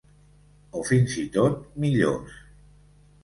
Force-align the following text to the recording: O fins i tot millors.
O 0.79 0.81
fins 0.87 1.17
i 1.25 1.25
tot 1.35 1.61
millors. 1.85 2.39